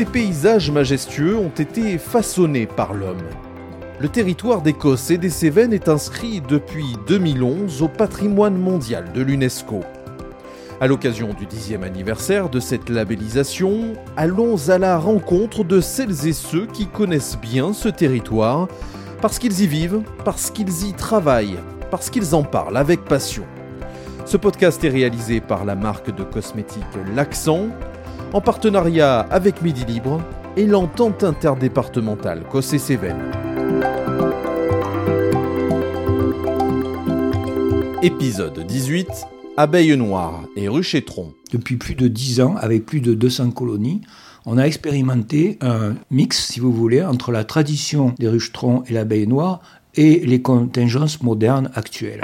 ces 0.00 0.06
paysages 0.06 0.70
majestueux 0.70 1.36
ont 1.36 1.50
été 1.50 1.98
façonnés 1.98 2.64
par 2.64 2.94
l'homme. 2.94 3.20
Le 3.98 4.08
territoire 4.08 4.62
d'Écosse 4.62 5.10
et 5.10 5.18
des 5.18 5.28
Cévennes 5.28 5.74
est 5.74 5.90
inscrit 5.90 6.40
depuis 6.40 6.96
2011 7.06 7.82
au 7.82 7.88
patrimoine 7.88 8.56
mondial 8.56 9.12
de 9.12 9.20
l'UNESCO. 9.20 9.80
À 10.80 10.86
l'occasion 10.86 11.34
du 11.34 11.44
dixième 11.44 11.82
anniversaire 11.82 12.48
de 12.48 12.60
cette 12.60 12.88
labellisation, 12.88 13.92
allons 14.16 14.70
à 14.70 14.78
la 14.78 14.96
rencontre 14.96 15.64
de 15.64 15.82
celles 15.82 16.26
et 16.26 16.32
ceux 16.32 16.64
qui 16.64 16.86
connaissent 16.86 17.36
bien 17.38 17.74
ce 17.74 17.90
territoire, 17.90 18.68
parce 19.20 19.38
qu'ils 19.38 19.60
y 19.60 19.66
vivent, 19.66 20.00
parce 20.24 20.50
qu'ils 20.50 20.86
y 20.88 20.94
travaillent, 20.94 21.58
parce 21.90 22.08
qu'ils 22.08 22.34
en 22.34 22.42
parlent 22.42 22.78
avec 22.78 23.04
passion. 23.04 23.44
Ce 24.24 24.38
podcast 24.38 24.82
est 24.82 24.88
réalisé 24.88 25.42
par 25.42 25.66
la 25.66 25.74
marque 25.74 26.14
de 26.14 26.22
cosmétiques 26.22 26.84
L'Accent, 27.14 27.66
en 28.32 28.40
partenariat 28.40 29.20
avec 29.20 29.62
Midi 29.62 29.84
Libre 29.84 30.20
et 30.56 30.66
l'entente 30.66 31.24
interdépartementale 31.24 32.44
Cossé-Cévennes. 32.50 33.30
Épisode 38.02 38.64
18 38.66 39.08
Abeilles 39.56 39.96
noires 39.96 40.44
et 40.56 40.68
ruchétron. 40.68 41.34
Depuis 41.52 41.76
plus 41.76 41.94
de 41.94 42.08
10 42.08 42.40
ans, 42.40 42.54
avec 42.56 42.86
plus 42.86 43.00
de 43.00 43.14
200 43.14 43.50
colonies, 43.50 44.00
on 44.46 44.56
a 44.56 44.64
expérimenté 44.64 45.58
un 45.60 45.96
mix, 46.10 46.46
si 46.46 46.60
vous 46.60 46.72
voulez, 46.72 47.02
entre 47.02 47.30
la 47.30 47.44
tradition 47.44 48.14
des 48.18 48.28
ruchetrons 48.28 48.84
et 48.88 48.94
l'abeille 48.94 49.26
noire 49.26 49.60
et 49.96 50.20
les 50.20 50.40
contingences 50.40 51.22
modernes 51.22 51.70
actuelles. 51.74 52.22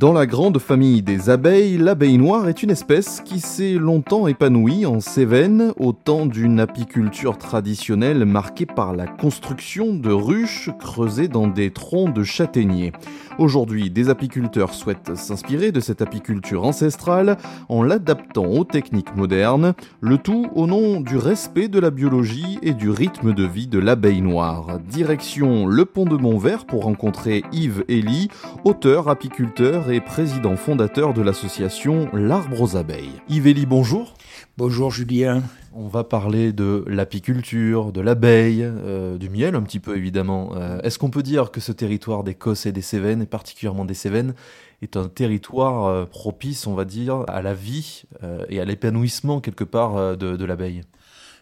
Dans 0.00 0.12
la 0.12 0.26
grande 0.26 0.58
famille 0.58 1.02
des 1.02 1.30
abeilles, 1.30 1.78
l'abeille 1.78 2.18
noire 2.18 2.48
est 2.48 2.64
une 2.64 2.72
espèce 2.72 3.20
qui 3.20 3.38
s'est 3.38 3.74
longtemps 3.74 4.26
épanouie 4.26 4.86
en 4.86 4.98
Cévennes 4.98 5.72
au 5.76 5.92
temps 5.92 6.26
d'une 6.26 6.58
apiculture 6.58 7.38
traditionnelle 7.38 8.24
marquée 8.24 8.66
par 8.66 8.92
la 8.92 9.06
construction 9.06 9.94
de 9.94 10.10
ruches 10.10 10.70
creusées 10.80 11.28
dans 11.28 11.46
des 11.46 11.70
troncs 11.70 12.12
de 12.12 12.24
châtaigniers. 12.24 12.90
Aujourd'hui, 13.38 13.90
des 13.90 14.10
apiculteurs 14.10 14.72
souhaitent 14.74 15.16
s'inspirer 15.16 15.72
de 15.72 15.80
cette 15.80 16.02
apiculture 16.02 16.64
ancestrale 16.64 17.36
en 17.68 17.82
l'adaptant 17.82 18.44
aux 18.44 18.64
techniques 18.64 19.16
modernes, 19.16 19.74
le 20.00 20.18
tout 20.18 20.48
au 20.54 20.68
nom 20.68 21.00
du 21.00 21.16
respect 21.16 21.66
de 21.66 21.80
la 21.80 21.90
biologie 21.90 22.58
et 22.62 22.74
du 22.74 22.90
rythme 22.90 23.34
de 23.34 23.44
vie 23.44 23.66
de 23.66 23.80
l'abeille 23.80 24.22
noire. 24.22 24.78
Direction 24.88 25.66
le 25.66 25.84
pont 25.84 26.04
de 26.04 26.16
Montvert 26.16 26.64
pour 26.64 26.84
rencontrer 26.84 27.42
Yves 27.52 27.84
Elie, 27.88 28.28
auteur, 28.64 29.08
apiculteur 29.08 29.90
et 29.90 30.00
président 30.00 30.54
fondateur 30.54 31.12
de 31.12 31.22
l'association 31.22 32.08
L'Arbre 32.12 32.62
aux 32.62 32.76
Abeilles. 32.76 33.20
Yves 33.28 33.48
Elie, 33.48 33.66
bonjour. 33.66 34.14
Bonjour 34.56 34.92
Julien. 34.92 35.42
On 35.72 35.88
va 35.88 36.04
parler 36.04 36.52
de 36.52 36.84
l'apiculture, 36.86 37.90
de 37.90 38.00
l'abeille, 38.00 38.62
euh, 38.62 39.18
du 39.18 39.28
miel 39.28 39.56
un 39.56 39.62
petit 39.62 39.80
peu 39.80 39.96
évidemment. 39.96 40.52
Euh, 40.54 40.80
est-ce 40.82 40.96
qu'on 40.96 41.10
peut 41.10 41.24
dire 41.24 41.50
que 41.50 41.58
ce 41.58 41.72
territoire 41.72 42.22
d'Écosse 42.22 42.64
et 42.64 42.70
des 42.70 42.80
Cévennes, 42.80 43.22
et 43.22 43.26
particulièrement 43.26 43.84
des 43.84 43.94
Cévennes, 43.94 44.32
est 44.80 44.96
un 44.96 45.08
territoire 45.08 45.86
euh, 45.86 46.04
propice, 46.04 46.68
on 46.68 46.74
va 46.74 46.84
dire, 46.84 47.24
à 47.26 47.42
la 47.42 47.52
vie 47.52 48.04
et 48.48 48.60
à 48.60 48.64
l'épanouissement 48.64 49.40
quelque 49.40 49.64
part 49.64 50.16
de, 50.16 50.36
de 50.36 50.44
l'abeille? 50.44 50.82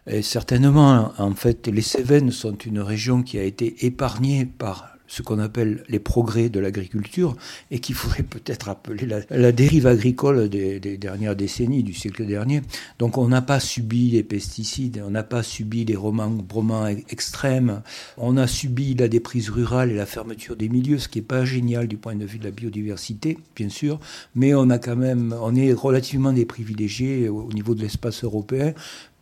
Et 0.07 0.23
certainement, 0.23 1.13
en 1.19 1.35
fait, 1.35 1.67
les 1.67 1.83
Cévennes 1.83 2.31
sont 2.31 2.57
une 2.57 2.81
région 2.81 3.23
qui 3.23 3.39
a 3.39 3.43
été 3.43 3.85
épargnée 3.85 4.47
par 4.47 4.97
ce 5.13 5.21
qu'on 5.21 5.39
appelle 5.39 5.85
les 5.91 5.99
progrès 5.99 6.49
de 6.49 6.59
l'agriculture 6.59 7.37
et 7.71 7.81
qu'il 7.81 7.95
faudrait 7.95 8.23
peut-être 8.23 8.71
appeler 8.71 9.07
la, 9.29 9.53
dérive 9.53 9.87
agricole 9.87 10.49
des, 10.49 10.81
dernières 10.97 11.37
décennies, 11.37 11.83
du 11.83 11.93
siècle 11.93 12.25
dernier. 12.25 12.63
Donc 12.99 13.19
on 13.19 13.29
n'a 13.29 13.43
pas 13.43 13.61
subi 13.61 14.11
les 14.11 14.23
pesticides, 14.23 15.03
on 15.07 15.11
n'a 15.11 15.23
pas 15.23 15.43
subi 15.43 15.85
les 15.85 15.97
remembrements 15.97 16.87
extrêmes, 16.87 17.83
on 18.17 18.39
a 18.39 18.47
subi 18.47 18.95
la 18.95 19.09
déprise 19.09 19.51
rurale 19.51 19.91
et 19.91 19.97
la 19.97 20.07
fermeture 20.07 20.57
des 20.57 20.71
milieux, 20.71 20.99
ce 20.99 21.09
qui 21.09 21.19
n'est 21.19 21.27
pas 21.27 21.45
génial 21.45 21.89
du 21.89 21.99
point 21.99 22.15
de 22.15 22.25
vue 22.25 22.39
de 22.39 22.45
la 22.45 22.51
biodiversité, 22.51 23.37
bien 23.55 23.69
sûr, 23.69 24.01
mais 24.35 24.55
on 24.55 24.71
a 24.71 24.79
quand 24.79 24.97
même, 24.97 25.37
on 25.43 25.55
est 25.55 25.75
relativement 25.75 26.33
des 26.33 26.47
privilégiés 26.47 27.29
au 27.29 27.53
niveau 27.53 27.75
de 27.75 27.83
l'espace 27.83 28.25
européen 28.25 28.73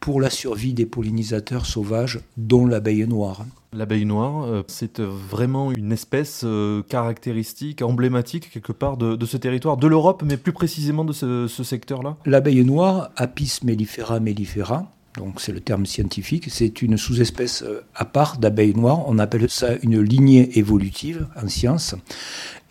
pour 0.01 0.21
la 0.21 0.31
survie 0.31 0.73
des 0.73 0.87
pollinisateurs 0.87 1.67
sauvages, 1.67 2.21
dont 2.37 2.67
l'abeille 2.67 3.07
noire. 3.07 3.45
L'abeille 3.73 4.07
noire, 4.07 4.45
euh, 4.45 4.63
c'est 4.67 4.99
vraiment 4.99 5.71
une 5.71 5.93
espèce 5.93 6.43
euh, 6.45 6.83
caractéristique, 6.83 7.83
emblématique 7.83 8.51
quelque 8.51 8.73
part 8.73 8.97
de, 8.97 9.25
ce 9.27 9.37
territoire, 9.37 9.77
de 9.77 9.87
l'Europe, 9.87 10.23
mais 10.27 10.37
plus 10.37 10.53
précisément 10.53 11.05
de 11.05 11.13
ce, 11.13 11.47
secteur-là 11.63 12.17
L'abeille 12.25 12.65
noire, 12.65 13.11
Apis 13.17 13.61
mellifera 13.63 14.19
mellifera, 14.19 14.91
donc 15.17 15.41
c'est 15.41 15.53
le 15.53 15.61
terme 15.61 15.87
scientifique, 15.87 16.47
c'est 16.51 16.83
une 16.83 16.97
sous-espèce 16.97 17.63
euh, 17.63 17.85
à 17.95 18.05
part 18.05 18.39
d'abeille 18.39 18.75
noire, 18.75 19.05
on 19.07 19.19
appelle 19.19 19.49
ça 19.51 19.75
une 19.83 20.01
lignée 20.01 20.59
évolutive 20.59 21.27
en 21.41 21.49
science. 21.49 21.95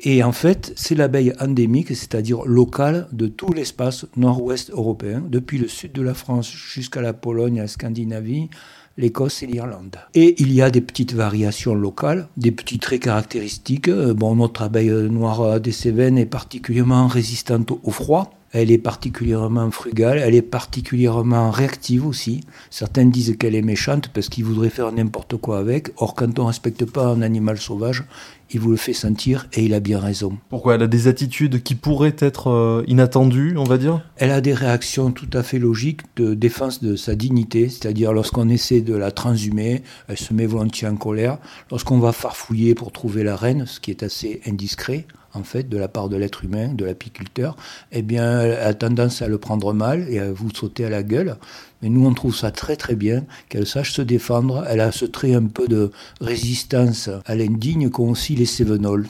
Et 0.01 0.23
en 0.23 0.31
fait, 0.31 0.71
c'est 0.75 0.95
l'abeille 0.95 1.33
endémique, 1.39 1.89
c'est-à-dire 1.89 2.45
locale 2.45 3.07
de 3.11 3.27
tout 3.27 3.51
l'espace 3.51 4.05
nord-ouest 4.15 4.69
européen, 4.71 5.21
depuis 5.27 5.57
le 5.57 5.67
sud 5.67 5.91
de 5.91 6.01
la 6.01 6.13
France 6.13 6.49
jusqu'à 6.49 7.01
la 7.01 7.11
Pologne, 7.11 7.57
la 7.57 7.67
Scandinavie, 7.67 8.49
l'Écosse 8.97 9.43
et 9.43 9.47
l'Irlande. 9.47 9.97
Et 10.13 10.41
il 10.41 10.53
y 10.53 10.61
a 10.61 10.69
des 10.69 10.81
petites 10.81 11.13
variations 11.13 11.75
locales, 11.75 12.29
des 12.37 12.51
petits 12.51 12.79
traits 12.79 13.01
caractéristiques. 13.01 13.89
Euh, 13.89 14.13
bon, 14.13 14.35
notre 14.35 14.61
abeille 14.61 14.89
noire 14.89 15.59
des 15.59 15.71
Cévennes 15.71 16.17
est 16.17 16.25
particulièrement 16.25 17.07
résistante 17.07 17.71
au 17.71 17.91
froid. 17.91 18.38
Elle 18.51 18.71
est 18.71 18.79
particulièrement 18.79 19.69
frugale, 19.69 20.17
elle 20.17 20.33
est 20.33 20.41
particulièrement 20.41 21.51
réactive 21.51 22.05
aussi. 22.05 22.41
Certains 22.71 23.05
disent 23.05 23.35
qu'elle 23.37 23.53
est 23.53 23.61
méchante 23.61 24.09
parce 24.09 24.27
qu'ils 24.27 24.45
voudraient 24.45 24.69
faire 24.69 24.91
n'importe 24.91 25.37
quoi 25.37 25.59
avec. 25.59 25.91
Or, 25.97 26.15
quand 26.15 26.39
on 26.39 26.43
ne 26.43 26.47
respecte 26.47 26.85
pas 26.85 27.05
un 27.05 27.21
animal 27.21 27.59
sauvage, 27.59 28.05
il 28.51 28.59
vous 28.59 28.71
le 28.71 28.77
fait 28.77 28.93
sentir 28.93 29.47
et 29.53 29.63
il 29.63 29.73
a 29.73 29.79
bien 29.79 29.99
raison. 29.99 30.37
Pourquoi? 30.49 30.75
Elle 30.75 30.83
a 30.83 30.87
des 30.87 31.07
attitudes 31.07 31.61
qui 31.61 31.75
pourraient 31.75 32.15
être 32.17 32.49
euh, 32.49 32.83
inattendues, 32.87 33.55
on 33.57 33.63
va 33.63 33.77
dire? 33.77 34.01
Elle 34.17 34.31
a 34.31 34.41
des 34.41 34.53
réactions 34.53 35.11
tout 35.11 35.29
à 35.33 35.43
fait 35.43 35.59
logiques 35.59 36.01
de 36.15 36.33
défense 36.33 36.81
de 36.81 36.95
sa 36.95 37.15
dignité, 37.15 37.69
c'est-à-dire 37.69 38.13
lorsqu'on 38.13 38.49
essaie 38.49 38.81
de 38.81 38.95
la 38.95 39.11
transhumer, 39.11 39.83
elle 40.07 40.17
se 40.17 40.33
met 40.33 40.47
volontiers 40.47 40.87
en 40.87 40.95
colère. 40.95 41.37
Lorsqu'on 41.69 41.99
va 41.99 42.11
farfouiller 42.11 42.73
pour 42.73 42.91
trouver 42.91 43.23
la 43.23 43.35
reine, 43.35 43.65
ce 43.67 43.79
qui 43.79 43.91
est 43.91 44.01
assez 44.01 44.41
indiscret, 44.47 45.05
en 45.33 45.43
fait, 45.43 45.69
de 45.69 45.77
la 45.77 45.87
part 45.87 46.09
de 46.09 46.17
l'être 46.17 46.43
humain, 46.43 46.69
de 46.73 46.85
l'apiculteur, 46.85 47.55
eh 47.91 48.01
bien, 48.01 48.39
a 48.39 48.73
tendance 48.73 49.21
à 49.21 49.27
le 49.27 49.37
prendre 49.37 49.73
mal 49.73 50.07
et 50.09 50.19
à 50.19 50.31
vous 50.31 50.49
sauter 50.53 50.85
à 50.85 50.89
la 50.89 51.03
gueule. 51.03 51.37
Mais 51.81 51.89
nous, 51.89 52.05
on 52.05 52.13
trouve 52.13 52.35
ça 52.35 52.51
très 52.51 52.75
très 52.75 52.95
bien, 52.95 53.23
qu'elle 53.47 53.67
sache 53.67 53.93
se 53.93 54.01
défendre. 54.01 54.65
Elle 54.67 54.81
a 54.81 54.91
ce 54.91 55.05
trait 55.05 55.33
un 55.33 55.45
peu 55.45 55.67
de 55.67 55.91
résistance 56.19 57.09
à 57.25 57.35
l'indigne 57.35 57.89
qu'ont 57.89 58.09
aussi 58.09 58.35
les 58.35 58.45
Sévenols. 58.45 59.07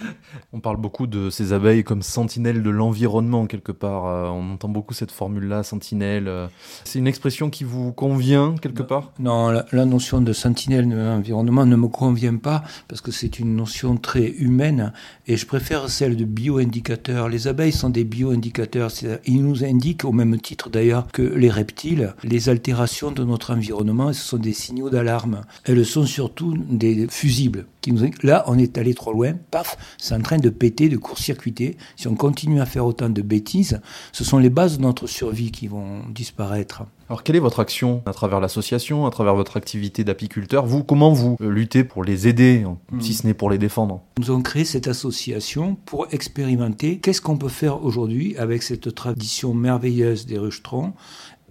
On 0.52 0.60
parle 0.60 0.76
beaucoup 0.76 1.06
de 1.06 1.30
ces 1.30 1.52
abeilles 1.52 1.84
comme 1.84 2.02
sentinelles 2.02 2.62
de 2.62 2.70
l'environnement 2.70 3.46
quelque 3.46 3.72
part. 3.72 4.06
Euh, 4.06 4.28
on 4.28 4.52
entend 4.52 4.68
beaucoup 4.68 4.94
cette 4.94 5.10
formule-là, 5.10 5.62
sentinelle. 5.62 6.28
Euh. 6.28 6.48
C'est 6.84 6.98
une 6.98 7.06
expression 7.06 7.50
qui 7.50 7.64
vous 7.64 7.92
convient 7.92 8.54
quelque 8.60 8.82
part 8.82 9.12
Non, 9.18 9.50
la, 9.50 9.84
notion 9.84 10.20
de 10.20 10.32
sentinelle 10.32 10.88
de 10.88 10.96
l'environnement 10.96 11.66
ne 11.66 11.76
me 11.76 11.88
convient 11.88 12.36
pas 12.36 12.62
parce 12.88 13.00
que 13.00 13.10
c'est 13.10 13.38
une 13.38 13.56
notion 13.56 13.96
très 13.96 14.28
humaine 14.28 14.92
et 15.26 15.36
je 15.36 15.46
préfère 15.46 15.88
celle 15.88 16.16
de 16.16 16.24
bioindicateur. 16.24 17.28
Les 17.28 17.48
abeilles 17.48 17.72
sont 17.72 17.90
des 17.90 18.04
bioindicateurs. 18.04 18.90
Ils 19.26 19.42
nous 19.42 19.64
indiquent, 19.64 20.04
au 20.04 20.12
même 20.12 20.38
titre 20.40 20.70
d'ailleurs 20.70 21.06
que 21.12 21.22
les 21.22 21.50
reptiles, 21.50 22.14
les 22.22 22.48
altérations 22.48 23.10
de 23.10 23.24
notre 23.24 23.54
environnement. 23.54 24.12
Ce 24.12 24.22
sont 24.22 24.38
des 24.38 24.52
signaux 24.52 24.90
d'alarme. 24.90 25.42
Elles 25.64 25.84
sont 25.84 26.06
surtout 26.06 26.56
des 26.56 27.06
fusibles. 27.08 27.66
Qui 27.88 27.94
nous... 27.94 28.10
Là, 28.22 28.44
on 28.46 28.58
est 28.58 28.76
allé 28.76 28.92
trop 28.92 29.14
loin. 29.14 29.32
Paf, 29.50 29.78
c'est 29.96 30.14
en 30.14 30.20
train 30.20 30.36
de 30.36 30.50
péter, 30.50 30.90
de 30.90 30.98
court-circuiter. 30.98 31.78
Si 31.96 32.06
on 32.06 32.16
continue 32.16 32.60
à 32.60 32.66
faire 32.66 32.84
autant 32.84 33.08
de 33.08 33.22
bêtises, 33.22 33.80
ce 34.12 34.24
sont 34.24 34.36
les 34.36 34.50
bases 34.50 34.76
de 34.76 34.82
notre 34.82 35.06
survie 35.06 35.50
qui 35.50 35.68
vont 35.68 36.02
disparaître. 36.10 36.82
Alors 37.08 37.22
quelle 37.22 37.36
est 37.36 37.40
votre 37.40 37.60
action 37.60 38.02
à 38.04 38.12
travers 38.12 38.38
l'association, 38.40 39.06
à 39.06 39.10
travers 39.10 39.34
votre 39.34 39.56
activité 39.56 40.04
d'apiculteur? 40.04 40.66
Vous, 40.66 40.84
comment 40.84 41.10
vous 41.10 41.38
euh, 41.40 41.48
luttez 41.48 41.82
pour 41.82 42.04
les 42.04 42.28
aider, 42.28 42.66
hmm. 42.92 43.00
si 43.00 43.14
ce 43.14 43.26
n'est 43.26 43.32
pour 43.32 43.48
les 43.48 43.56
défendre? 43.56 44.02
Nous 44.18 44.30
avons 44.30 44.42
créé 44.42 44.66
cette 44.66 44.88
association 44.88 45.78
pour 45.86 46.08
expérimenter 46.12 46.98
qu'est-ce 46.98 47.22
qu'on 47.22 47.38
peut 47.38 47.48
faire 47.48 47.82
aujourd'hui 47.82 48.36
avec 48.36 48.62
cette 48.62 48.94
tradition 48.94 49.54
merveilleuse 49.54 50.26
des 50.26 50.36
ruchetrons 50.36 50.92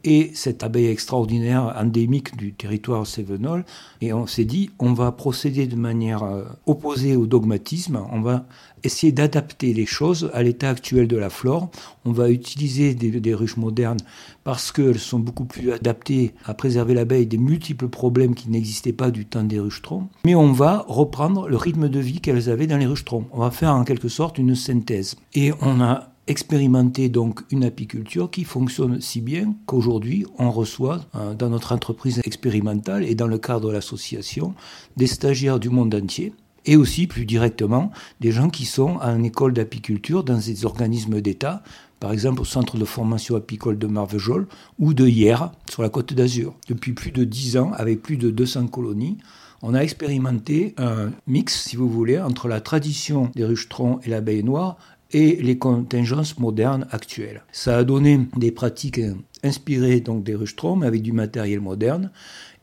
et 0.04 0.32
cette 0.34 0.64
abeille 0.64 0.88
extraordinaire 0.88 1.74
endémique 1.78 2.36
du 2.38 2.54
territoire 2.54 3.06
sévenol. 3.06 3.66
Et 4.02 4.14
on 4.14 4.28
s'est 4.28 4.46
dit, 4.46 4.70
on 4.80 4.94
va 4.94 5.12
procéder 5.12 5.68
de 5.68 5.76
manière 5.76 6.24
euh, 6.24 6.44
opposée 6.66 7.16
au 7.16 7.26
dogmatisme, 7.26 8.02
on 8.12 8.22
va 8.22 8.46
essayer 8.84 9.12
d'adapter 9.12 9.74
les 9.74 9.86
choses 9.86 10.30
à 10.34 10.44
l'état 10.44 10.70
actuel 10.70 11.08
de 11.08 11.18
la 11.18 11.30
flore. 11.30 11.70
On 12.06 12.12
va 12.12 12.30
utiliser 12.30 12.94
des, 12.94 13.34
ruches 13.34 13.58
modernes 13.58 14.00
parce 14.44 14.72
qu'elles 14.72 15.00
sont 15.00 15.20
beaucoup 15.20 15.46
plus 15.46 15.72
adaptées 15.72 16.34
à 16.46 16.54
préserver 16.54 16.94
l'abeille 16.94 17.28
des 17.28 17.38
multiples 17.38 17.88
problèmes 17.88 18.36
qui 18.36 18.50
n'existaient 18.50 18.94
pas 18.94 19.12
du 19.12 19.26
temps 19.26 19.44
des 19.44 19.60
ruchetrons. 19.60 20.08
Mais 20.26 20.36
on 20.36 20.52
va 20.52 20.86
reprendre 20.88 21.48
le 21.48 21.58
rythme 21.58 21.90
de 21.90 22.00
vie 22.00 22.22
qu'elles 22.22 22.50
avaient 22.50 22.68
dans 22.68 22.78
les 22.78 22.86
ruchetrons. 22.86 23.26
On 23.32 23.40
va 23.40 23.52
faire 23.52 23.74
en 23.74 23.84
quelque 23.84 24.08
sorte 24.08 24.38
une 24.38 24.56
synthèse. 24.56 25.16
Et 25.34 25.52
on 25.62 25.82
a 25.82 26.10
expérimenté 26.28 27.10
donc 27.10 27.42
une 27.52 27.64
apiculture 27.64 28.30
qui 28.30 28.44
fonctionne 28.44 29.02
si 29.02 29.22
bien 29.22 29.56
qu'aujourd'hui 29.66 30.26
on 30.38 30.52
reçoit 30.52 31.02
euh, 31.16 31.34
dans 31.34 31.50
notre 31.50 31.74
entreprise 31.74 32.22
expérimentale 32.26 33.04
et 33.04 33.16
dans 33.16 33.28
le 33.28 33.38
cadre 33.38 33.68
de 33.68 33.74
l'association 33.74 34.54
des 34.98 35.08
stagiaires 35.08 35.60
du 35.60 35.70
monde 35.70 35.96
entier 35.96 36.34
et 36.66 36.76
aussi 36.76 37.08
plus 37.08 37.26
directement 37.26 37.92
des 38.20 38.32
gens 38.32 38.50
qui 38.50 38.66
sont 38.66 38.98
à 39.00 39.12
une 39.12 39.26
école 39.26 39.54
d'apiculture 39.54 40.24
dans 40.24 40.38
des 40.38 40.66
organismes 40.66 41.22
d'État, 41.22 41.64
par 42.00 42.12
exemple 42.12 42.42
au 42.42 42.46
centre 42.46 42.78
de 42.78 42.86
formation 42.86 43.36
apicole 43.36 43.80
de 43.80 43.88
Marvejols 43.88 44.48
ou 44.78 44.94
de 44.94 45.08
Hier 45.08 45.52
sur 45.70 45.82
la 45.82 45.90
côte 45.90 46.14
d'Azur. 46.14 46.54
Depuis 46.68 46.94
plus 46.94 47.12
de 47.12 47.24
10 47.24 47.58
ans, 47.58 47.72
avec 47.74 48.02
plus 48.02 48.18
de 48.18 48.30
200 48.30 48.68
colonies, 48.68 49.18
on 49.64 49.74
a 49.74 49.80
expérimenté 49.80 50.76
un 50.78 51.12
mix, 51.26 51.64
si 51.64 51.76
vous 51.76 51.90
voulez, 51.90 52.20
entre 52.20 52.48
la 52.48 52.62
tradition 52.62 53.32
des 53.34 53.44
ruchetrons 53.44 54.00
et 54.04 54.10
l'abeille 54.10 54.44
noire 54.44 54.78
et 55.12 55.36
les 55.38 55.58
contingences 55.58 56.38
modernes 56.40 56.88
actuelles. 56.92 57.44
Ça 57.52 57.78
a 57.78 57.84
donné 57.84 58.20
des 58.36 58.52
pratiques 58.52 59.02
inspirées 59.44 60.02
donc 60.02 60.24
des 60.24 60.36
mais 60.78 60.88
avec 60.88 61.02
du 61.02 61.12
matériel 61.12 61.62
moderne, 61.62 62.12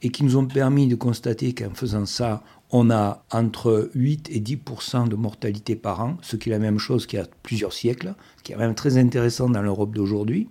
et 0.02 0.11
qui 0.11 0.25
nous 0.25 0.37
ont 0.37 0.46
permis 0.46 0.87
de 0.87 0.94
constater 0.94 1.55
qu'en 1.55 1.73
faisant 1.75 2.05
ça, 2.05 2.43
on 2.70 2.91
a 2.91 3.25
entre 3.31 3.91
8 3.94 4.31
et 4.32 4.41
10% 4.41 5.08
de 5.08 5.17
mortalité 5.17 5.76
par 5.76 6.00
an, 6.00 6.17
ce 6.23 6.37
qui 6.37 6.50
est 6.50 6.52
la 6.52 6.58
même 6.58 6.79
chose 6.79 7.06
qu'il 7.06 7.19
y 7.19 7.23
a 7.23 7.26
plusieurs 7.43 7.73
siècles, 7.73 8.14
qui 8.43 8.52
est 8.52 8.56
même 8.56 8.75
très 8.75 8.99
intéressant 8.99 9.49
dans 9.49 9.62
l'Europe 9.62 9.94
d'aujourd'hui. 9.94 10.49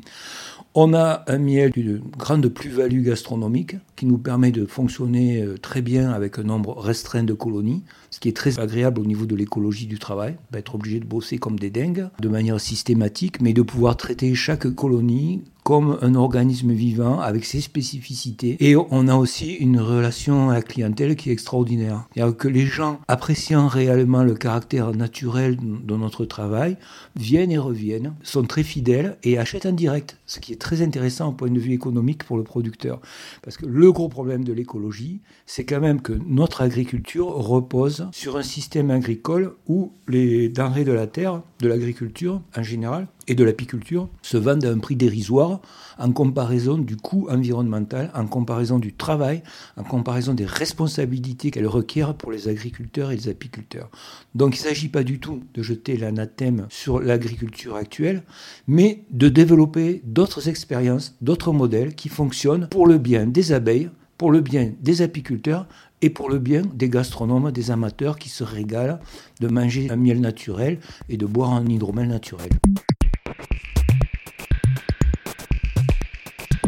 On 0.74 0.94
a 0.94 1.24
un 1.28 1.38
miel 1.38 1.72
d'une 1.72 2.00
grande 2.18 2.48
plus-value 2.48 3.04
gastronomique 3.04 3.75
qui 4.03 4.09
nous 4.09 4.17
permet 4.17 4.51
de 4.51 4.65
fonctionner 4.65 5.41
euh, 5.41 5.57
très 5.57 5.81
bien 5.81 6.11
avec 6.11 6.38
un 6.38 6.44
nombre 6.44 6.77
restreint 6.77 7.23
de 7.23 7.31
colonies, 7.31 7.83
ce 8.11 8.19
qui 8.19 8.27
est 8.27 8.35
très 8.35 8.59
agréable 8.59 9.00
au 9.00 9.05
niveau 9.05 9.25
de 9.25 9.33
l'écologie 9.33 9.88
du 9.88 9.97
travail, 9.97 10.35
pas 10.51 10.59
être 10.59 10.75
obligé 10.75 11.00
de 11.00 11.05
bosser 11.05 11.38
comme 11.38 11.57
des 11.57 11.69
dingues 11.69 12.09
de 12.19 12.27
manière 12.27 12.59
systématique, 12.59 13.39
mais 13.39 13.53
de 13.53 13.61
pouvoir 13.61 13.95
traiter 13.95 14.35
chaque 14.35 14.67
colonie 14.75 15.41
comme 15.63 15.97
un 16.01 16.15
organisme 16.15 16.73
vivant 16.73 17.19
avec 17.19 17.45
ses 17.45 17.61
spécificités. 17.61 18.57
Et 18.59 18.75
on 18.75 19.07
a 19.07 19.15
aussi 19.15 19.53
une 19.53 19.79
relation 19.79 20.49
à 20.49 20.56
la 20.56 20.61
clientèle 20.61 21.15
qui 21.15 21.29
est 21.29 21.33
extraordinaire. 21.33 22.03
C'est-à-dire 22.13 22.35
que 22.35 22.49
les 22.49 22.65
gens, 22.65 22.99
appréciant 23.07 23.67
réellement 23.67 24.23
le 24.23 24.35
caractère 24.35 24.94
naturel 24.94 25.57
de 25.57 25.95
notre 25.95 26.25
travail, 26.25 26.77
viennent 27.15 27.51
et 27.51 27.57
reviennent, 27.57 28.13
sont 28.23 28.44
très 28.44 28.63
fidèles 28.63 29.17
et 29.23 29.38
achètent 29.38 29.65
en 29.65 29.71
direct, 29.71 30.17
ce 30.25 30.39
qui 30.39 30.51
est 30.51 30.61
très 30.61 30.81
intéressant 30.81 31.29
au 31.29 31.31
point 31.31 31.49
de 31.49 31.59
vue 31.59 31.71
économique 31.71 32.25
pour 32.25 32.35
le 32.35 32.44
producteur. 32.44 32.99
Parce 33.41 33.56
que 33.56 33.65
le 33.65 33.91
gros 33.94 34.10
problème 34.10 34.44
de 34.44 34.51
l'écologie, 34.51 35.22
c'est 35.45 35.63
quand 35.63 35.80
même 35.80 36.01
que 36.01 36.13
notre 36.28 36.62
agriculture 36.62 37.28
repose 37.28 38.10
sur 38.12 38.36
un 38.36 38.44
système 38.44 38.92
agricole 38.92 39.54
où 39.68 39.94
les 40.07 40.50
denrées 40.50 40.84
de 40.84 40.92
la 40.92 41.07
terre, 41.07 41.42
de 41.60 41.68
l'agriculture 41.68 42.42
en 42.57 42.63
général, 42.63 43.07
et 43.27 43.35
de 43.35 43.43
l'apiculture 43.43 44.09
se 44.21 44.37
vendent 44.37 44.65
à 44.65 44.71
un 44.71 44.79
prix 44.79 44.95
dérisoire 44.95 45.61
en 45.97 46.11
comparaison 46.11 46.77
du 46.77 46.95
coût 46.95 47.27
environnemental, 47.29 48.11
en 48.13 48.25
comparaison 48.25 48.79
du 48.79 48.93
travail, 48.93 49.43
en 49.77 49.83
comparaison 49.83 50.33
des 50.33 50.45
responsabilités 50.45 51.51
qu'elle 51.51 51.67
requiert 51.67 52.15
pour 52.15 52.31
les 52.31 52.47
agriculteurs 52.47 53.11
et 53.11 53.15
les 53.15 53.29
apiculteurs. 53.29 53.89
Donc 54.35 54.55
il 54.55 54.61
ne 54.61 54.67
s'agit 54.67 54.89
pas 54.89 55.03
du 55.03 55.19
tout 55.19 55.43
de 55.53 55.63
jeter 55.63 55.97
l'anathème 55.97 56.67
sur 56.69 56.99
l'agriculture 56.99 57.75
actuelle, 57.75 58.23
mais 58.67 59.03
de 59.11 59.29
développer 59.29 60.01
d'autres 60.05 60.49
expériences, 60.49 61.15
d'autres 61.21 61.53
modèles 61.53 61.95
qui 61.95 62.09
fonctionnent 62.09 62.67
pour 62.69 62.87
le 62.87 62.97
bien 62.97 63.25
des 63.25 63.51
abeilles, 63.51 63.89
pour 64.17 64.31
le 64.31 64.41
bien 64.41 64.71
des 64.81 65.01
apiculteurs 65.01 65.67
et 66.01 66.09
pour 66.09 66.29
le 66.29 66.37
bien 66.37 66.63
des 66.73 66.89
gastronomes, 66.89 67.51
des 67.51 67.71
amateurs 67.71 68.19
qui 68.19 68.29
se 68.29 68.43
régalent 68.43 68.99
de 69.39 69.47
manger 69.47 69.89
un 69.89 69.95
miel 69.95 70.19
naturel 70.19 70.79
et 71.09 71.17
de 71.17 71.25
boire 71.25 71.53
un 71.53 71.65
hydromel 71.65 72.07
naturel. 72.07 72.49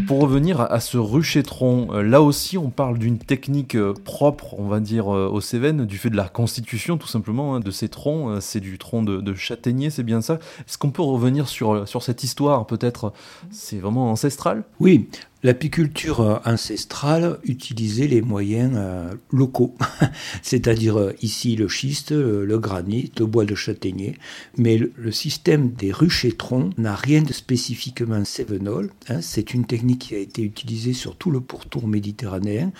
Pour 0.07 0.21
revenir 0.21 0.61
à 0.61 0.79
ce 0.79 0.97
ruchétron, 0.97 1.87
euh, 1.91 2.01
là 2.03 2.21
aussi 2.21 2.57
on 2.57 2.69
parle 2.69 2.97
d'une 2.97 3.17
technique 3.17 3.75
euh, 3.75 3.93
propre, 3.93 4.55
on 4.59 4.67
va 4.67 4.79
dire, 4.79 5.13
euh, 5.13 5.27
aux 5.27 5.41
Cévennes, 5.41 5.85
du 5.85 5.97
fait 5.97 6.09
de 6.09 6.15
la 6.15 6.29
constitution 6.29 6.97
tout 6.97 7.07
simplement 7.07 7.55
hein, 7.55 7.59
de 7.59 7.71
ces 7.71 7.89
troncs. 7.89 8.41
C'est 8.41 8.59
du 8.59 8.77
tronc 8.77 9.03
de, 9.03 9.33
châtaignier, 9.33 9.89
c'est 9.89 10.03
bien 10.03 10.21
ça. 10.21 10.35
Est-ce 10.67 10.77
qu'on 10.77 10.91
peut 10.91 11.01
revenir 11.01 11.47
sur, 11.47 11.87
sur 11.87 12.03
cette 12.03 12.23
histoire 12.23 12.65
peut-être 12.67 13.13
C'est 13.51 13.77
vraiment 13.77 14.11
ancestral? 14.11 14.63
Oui, 14.79 15.09
L'apiculture 15.45 16.42
ancestrale 16.44 17.38
utilisait 17.44 18.07
les 18.07 18.24
moyens 18.24 18.71
euh, 18.77 19.13
locaux, 19.31 19.75
c'est-à-dire 20.42 20.97
euh, 20.97 21.13
ici 21.21 21.56
le 21.56 21.68
schiste, 21.68 22.09
le 22.09 22.57
granit, 22.57 23.12
le 23.19 23.27
bois 23.27 23.45
de 23.45 23.53
châtaignier, 23.53 24.18
mais 24.57 24.80
le, 24.80 25.12
système 25.12 25.69
des 25.69 25.92
ruches-troncs 25.92 26.75
n'a 26.80 26.95
rien 26.95 27.21
de 27.21 27.31
spécifiquement 27.31 28.25
cévenol. 28.25 28.89
Hein. 29.07 29.21
C'est 29.21 29.53
une 29.53 29.68
technique 29.68 30.07
qui 30.07 30.15
a 30.15 30.18
été 30.18 30.42
utilisée 30.42 30.94
sur 30.94 31.15
tout 31.15 31.30
le 31.30 31.42
pourtour 31.42 31.88
méditerranéen 31.88 32.71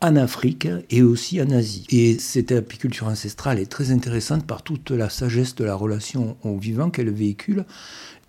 en 0.00 0.16
Afrique 0.16 0.66
et 0.88 1.02
aussi 1.02 1.42
en 1.42 1.50
Asie. 1.50 1.84
Et 1.90 2.18
cette 2.18 2.52
apiculture 2.52 3.08
ancestrale 3.08 3.58
est 3.58 3.70
très 3.70 3.90
intéressante 3.90 4.46
par 4.46 4.62
toute 4.62 4.92
la 4.92 5.10
sagesse 5.10 5.54
de 5.56 5.64
la 5.64 5.74
relation 5.74 6.38
au 6.42 6.56
vivant 6.56 6.88
qu'elle 6.88 7.10
véhicule 7.10 7.66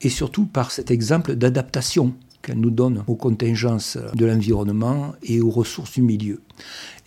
et 0.02 0.10
surtout 0.10 0.46
par 0.46 0.72
cet 0.72 0.92
exemple 0.92 1.36
d'adaptation 1.36 2.14
qu'elle 2.46 2.60
nous 2.60 2.70
donne 2.70 3.04
aux 3.08 3.16
contingences 3.16 3.98
de 4.14 4.26
l'environnement 4.26 5.14
et 5.24 5.42
aux 5.42 5.50
ressources 5.50 5.94
du 5.94 6.02
milieu. 6.04 6.42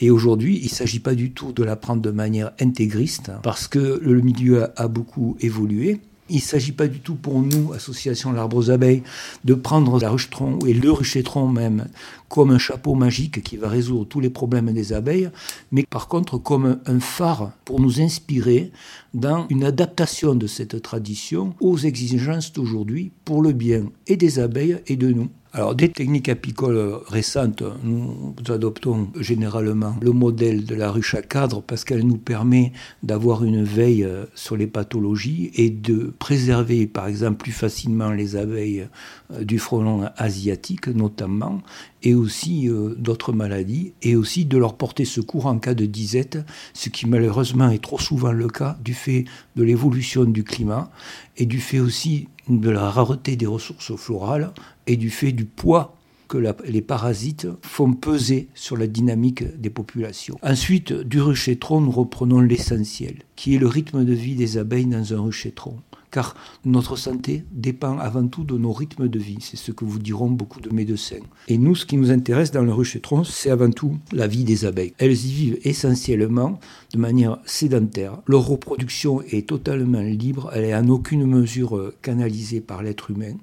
Et 0.00 0.10
aujourd'hui, 0.10 0.58
il 0.58 0.64
ne 0.64 0.70
s'agit 0.70 1.00
pas 1.00 1.14
du 1.14 1.30
tout 1.30 1.52
de 1.52 1.62
la 1.62 1.76
prendre 1.76 2.02
de 2.02 2.10
manière 2.10 2.50
intégriste, 2.60 3.30
parce 3.42 3.68
que 3.68 4.00
le 4.02 4.20
milieu 4.20 4.68
a 4.76 4.88
beaucoup 4.88 5.36
évolué. 5.40 6.00
Il 6.30 6.36
ne 6.36 6.40
s'agit 6.42 6.72
pas 6.72 6.88
du 6.88 7.00
tout 7.00 7.14
pour 7.14 7.40
nous, 7.40 7.72
Association 7.72 8.32
L'Arbre 8.32 8.58
aux 8.58 8.70
Abeilles, 8.70 9.02
de 9.44 9.54
prendre 9.54 9.98
la 9.98 10.10
ruchetron 10.10 10.58
et 10.66 10.74
le 10.74 10.92
ruchetron 10.92 11.48
même 11.48 11.86
comme 12.28 12.50
un 12.50 12.58
chapeau 12.58 12.94
magique 12.94 13.42
qui 13.42 13.56
va 13.56 13.68
résoudre 13.68 14.06
tous 14.06 14.20
les 14.20 14.28
problèmes 14.28 14.70
des 14.72 14.92
abeilles, 14.92 15.30
mais 15.72 15.84
par 15.88 16.06
contre 16.06 16.36
comme 16.36 16.80
un 16.84 17.00
phare 17.00 17.52
pour 17.64 17.80
nous 17.80 18.02
inspirer 18.02 18.70
dans 19.14 19.46
une 19.48 19.64
adaptation 19.64 20.34
de 20.34 20.46
cette 20.46 20.82
tradition 20.82 21.54
aux 21.60 21.78
exigences 21.78 22.52
d'aujourd'hui 22.52 23.10
pour 23.24 23.40
le 23.40 23.52
bien 23.52 23.84
et 24.06 24.16
des 24.16 24.38
abeilles 24.38 24.82
et 24.86 24.96
de 24.96 25.10
nous. 25.10 25.30
Alors, 25.54 25.74
des 25.74 25.88
techniques 25.88 26.28
apicoles 26.28 27.00
récentes, 27.06 27.62
nous 27.82 28.34
adoptons 28.48 29.08
généralement 29.18 29.96
le 30.02 30.12
modèle 30.12 30.66
de 30.66 30.74
la 30.74 30.90
ruche 30.90 31.14
à 31.14 31.22
cadre 31.22 31.62
parce 31.62 31.84
qu'elle 31.84 32.06
nous 32.06 32.18
permet 32.18 32.72
d'avoir 33.02 33.44
une 33.44 33.64
veille 33.64 34.04
euh, 34.04 34.26
sur 34.34 34.58
les 34.58 34.66
pathologies 34.66 35.50
et 35.54 35.70
de 35.70 36.12
préserver, 36.18 36.86
par 36.86 37.06
exemple, 37.06 37.38
plus 37.38 37.52
facilement 37.52 38.10
les 38.10 38.36
abeilles 38.36 38.88
euh, 39.32 39.42
du 39.42 39.58
frelon 39.58 40.10
asiatique, 40.18 40.88
notamment, 40.88 41.62
et 42.02 42.14
aussi 42.14 42.68
euh, 42.68 42.94
d'autres 42.98 43.32
maladies, 43.32 43.94
et 44.02 44.16
aussi 44.16 44.44
de 44.44 44.58
leur 44.58 44.76
porter 44.76 45.06
secours 45.06 45.46
en 45.46 45.58
cas 45.58 45.72
de 45.72 45.86
disette, 45.86 46.38
ce 46.74 46.90
qui 46.90 47.06
malheureusement 47.06 47.70
est 47.70 47.82
trop 47.82 47.98
souvent 47.98 48.32
le 48.32 48.48
cas 48.48 48.76
du 48.84 48.92
fait 48.92 49.24
de 49.56 49.62
l'évolution 49.62 50.24
du 50.24 50.44
climat 50.44 50.90
et 51.38 51.46
du 51.46 51.58
fait 51.58 51.80
aussi 51.80 52.28
de 52.48 52.70
la 52.70 52.90
rareté 52.90 53.36
des 53.36 53.46
ressources 53.46 53.94
florales 53.96 54.52
et 54.88 54.96
du 54.96 55.10
fait 55.10 55.30
du 55.30 55.44
poids 55.44 55.94
que 56.26 56.38
les 56.66 56.82
parasites 56.82 57.46
font 57.62 57.94
peser 57.94 58.48
sur 58.54 58.76
la 58.76 58.86
dynamique 58.86 59.44
des 59.58 59.70
populations. 59.70 60.36
Ensuite, 60.42 60.92
du 60.92 61.22
ruchétron, 61.22 61.80
nous 61.80 61.90
reprenons 61.90 62.40
l'essentiel, 62.40 63.22
qui 63.34 63.54
est 63.54 63.58
le 63.58 63.66
rythme 63.66 64.04
de 64.04 64.12
vie 64.12 64.34
des 64.34 64.58
abeilles 64.58 64.86
dans 64.86 65.14
un 65.14 65.20
ruchétron 65.20 65.76
car 66.10 66.34
notre 66.64 66.96
santé 66.96 67.44
dépend 67.52 67.98
avant 67.98 68.26
tout 68.26 68.44
de 68.44 68.56
nos 68.56 68.72
rythmes 68.72 69.08
de 69.08 69.18
vie. 69.18 69.38
C'est 69.40 69.56
ce 69.56 69.72
que 69.72 69.84
vous 69.84 69.98
diront 69.98 70.30
beaucoup 70.30 70.60
de 70.60 70.70
médecins. 70.70 71.20
Et 71.48 71.58
nous, 71.58 71.74
ce 71.74 71.86
qui 71.86 71.96
nous 71.96 72.10
intéresse 72.10 72.50
dans 72.50 72.62
le 72.62 72.72
ruchetron, 72.72 73.24
c'est 73.24 73.50
avant 73.50 73.70
tout 73.70 73.98
la 74.12 74.26
vie 74.26 74.44
des 74.44 74.64
abeilles. 74.64 74.94
Elles 74.98 75.12
y 75.26 75.32
vivent 75.32 75.58
essentiellement 75.64 76.58
de 76.94 76.98
manière 76.98 77.38
sédentaire. 77.44 78.18
Leur 78.26 78.46
reproduction 78.46 79.22
est 79.22 79.48
totalement 79.48 80.00
libre, 80.00 80.50
elle 80.54 80.64
est 80.64 80.74
en 80.74 80.88
aucune 80.88 81.26
mesure 81.26 81.92
canalisée 82.02 82.60
par 82.60 82.82
l'être 82.82 83.10
humain. 83.10 83.34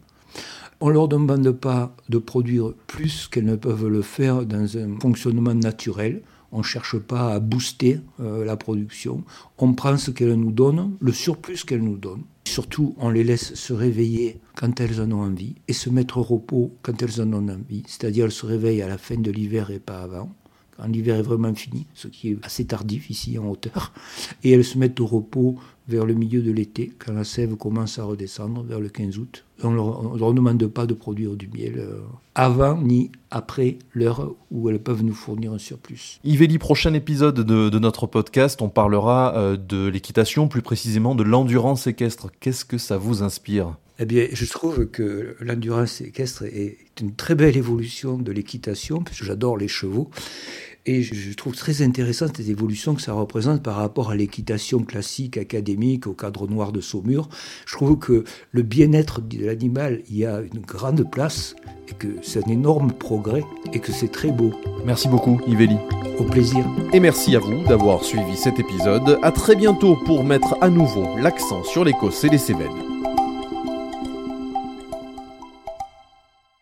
On 0.81 0.89
ne 0.89 0.93
leur 0.93 1.07
demande 1.07 1.51
pas 1.51 1.95
de 2.09 2.17
produire 2.17 2.73
plus 2.87 3.27
qu'elles 3.27 3.45
ne 3.45 3.55
peuvent 3.55 3.87
le 3.87 4.01
faire 4.01 4.45
dans 4.45 4.77
un 4.77 4.99
fonctionnement 4.99 5.53
naturel. 5.53 6.21
On 6.51 6.59
ne 6.59 6.63
cherche 6.63 6.97
pas 6.99 7.33
à 7.33 7.39
booster 7.39 7.99
euh, 8.19 8.45
la 8.45 8.57
production. 8.57 9.23
On 9.57 9.73
prend 9.73 9.97
ce 9.97 10.11
qu'elles 10.11 10.35
nous 10.35 10.51
donnent, 10.51 10.95
le 10.99 11.11
surplus 11.11 11.63
qu'elles 11.63 11.83
nous 11.83 11.97
donnent. 11.97 12.23
Surtout, 12.45 12.95
on 12.97 13.09
les 13.09 13.23
laisse 13.23 13.55
se 13.55 13.73
réveiller 13.73 14.39
quand 14.55 14.79
elles 14.79 15.01
en 15.01 15.11
ont 15.11 15.23
envie 15.23 15.55
et 15.67 15.73
se 15.73 15.89
mettre 15.89 16.17
au 16.17 16.23
repos 16.23 16.73
quand 16.81 17.01
elles 17.01 17.21
en 17.21 17.33
ont 17.33 17.49
envie. 17.49 17.83
C'est-à-dire, 17.87 18.25
elles 18.25 18.31
se 18.31 18.45
réveillent 18.45 18.81
à 18.81 18.87
la 18.87 18.97
fin 18.97 19.17
de 19.17 19.31
l'hiver 19.31 19.71
et 19.71 19.79
pas 19.79 20.01
avant, 20.01 20.29
quand 20.77 20.87
l'hiver 20.87 21.15
est 21.15 21.23
vraiment 21.23 21.53
fini, 21.53 21.87
ce 21.93 22.07
qui 22.07 22.31
est 22.31 22.37
assez 22.43 22.65
tardif 22.65 23.09
ici 23.09 23.37
en 23.37 23.47
hauteur. 23.47 23.93
Et 24.43 24.51
elles 24.51 24.63
se 24.63 24.77
mettent 24.77 24.99
au 24.99 25.05
repos 25.05 25.57
vers 25.87 26.05
le 26.05 26.13
milieu 26.13 26.41
de 26.41 26.51
l'été, 26.51 26.91
quand 26.97 27.13
la 27.13 27.23
sève 27.23 27.55
commence 27.55 27.99
à 27.99 28.03
redescendre, 28.03 28.63
vers 28.63 28.79
le 28.79 28.89
15 28.89 29.17
août. 29.17 29.45
On 29.63 29.71
ne 29.71 30.17
leur, 30.17 30.33
demande 30.33 30.65
pas 30.67 30.85
de 30.85 30.93
produire 30.93 31.35
du 31.35 31.47
miel 31.47 31.75
euh, 31.77 31.99
avant 32.33 32.77
ni 32.81 33.11
après 33.31 33.77
l'heure 33.93 34.33
où 34.51 34.69
elles 34.69 34.79
peuvent 34.79 35.03
nous 35.03 35.13
fournir 35.13 35.53
un 35.53 35.57
surplus. 35.57 36.19
Yvéli, 36.23 36.57
prochain 36.57 36.93
épisode 36.93 37.39
de, 37.41 37.79
notre 37.79 38.07
podcast, 38.07 38.61
on 38.61 38.69
parlera 38.69 39.35
euh, 39.37 39.57
de 39.57 39.87
l'équitation, 39.87 40.47
plus 40.47 40.61
précisément 40.61 41.15
de 41.15 41.23
l'endurance 41.23 41.87
équestre. 41.87 42.29
Qu'est-ce 42.39 42.65
que 42.65 42.77
ça 42.77 42.97
vous 42.97 43.23
inspire? 43.23 43.77
Eh 43.97 44.05
bien, 44.05 44.27
je 44.31 44.45
trouve 44.45 44.87
que 44.87 45.37
l'endurance 45.39 46.01
équestre 46.01 46.43
est 46.43 46.77
une 46.99 47.13
très 47.13 47.33
belle 47.33 47.55
évolution 47.55 48.17
de 48.17 48.31
l'équitation, 48.31 49.01
parce 49.03 49.19
que 49.19 49.25
j'adore 49.25 49.57
les 49.57 49.69
chevaux. 49.69 50.09
Et 50.85 51.01
je 51.01 51.33
trouve 51.33 51.55
très 51.55 51.81
intéressante 51.81 52.37
les 52.37 52.51
évolutions 52.51 52.93
que 52.93 53.01
ça 53.01 53.13
représente 53.13 53.63
par 53.63 53.75
rapport 53.75 54.11
à 54.11 54.15
l'équitation 54.15 54.79
classique, 54.79 55.37
académique, 55.37 56.05
au 56.05 56.13
cadre 56.13 56.47
noir 56.47 56.71
de 56.71 56.81
Saumur. 56.81 57.27
Je 57.65 57.75
trouve 57.75 57.97
que 57.97 58.23
le 58.51 58.61
bien-être 58.61 59.21
de 59.21 59.45
l'animal 59.45 60.01
y 60.09 60.25
a 60.25 60.41
une 60.41 60.61
grande 60.61 61.09
place 61.09 61.55
et 61.89 61.93
que 61.93 62.07
c'est 62.21 62.45
un 62.45 62.51
énorme 62.51 62.91
progrès 62.91 63.43
et 63.73 63.79
que 63.79 63.91
c'est 63.91 64.11
très 64.11 64.31
beau. 64.31 64.51
Merci 64.85 65.07
beaucoup 65.07 65.39
Yvelli. 65.47 65.77
Au 66.19 66.23
plaisir. 66.23 66.65
Et 66.93 66.99
merci 66.99 67.35
à 67.35 67.39
vous 67.39 67.63
d'avoir 67.65 68.03
suivi 68.03 68.37
cet 68.37 68.59
épisode. 68.59 69.19
À 69.21 69.31
très 69.31 69.55
bientôt 69.55 69.97
pour 70.05 70.23
mettre 70.23 70.55
à 70.61 70.69
nouveau 70.69 71.17
l'accent 71.17 71.63
sur 71.63 71.83
l'Écosse 71.83 72.23
et 72.23 72.29
les 72.29 72.37
Cévennes. 72.37 72.94